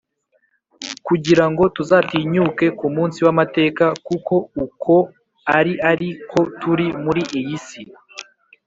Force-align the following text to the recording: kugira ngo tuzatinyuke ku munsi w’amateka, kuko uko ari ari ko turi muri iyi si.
kugira 1.07 1.45
ngo 1.51 1.63
tuzatinyuke 1.75 2.65
ku 2.77 2.85
munsi 2.95 3.19
w’amateka, 3.25 3.85
kuko 4.07 4.33
uko 4.65 4.95
ari 5.57 5.73
ari 5.91 6.07
ko 6.29 6.39
turi 6.59 6.87
muri 7.03 7.23
iyi 7.39 7.57
si. 7.67 7.81